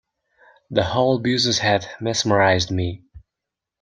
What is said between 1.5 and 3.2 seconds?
had mesmerised me.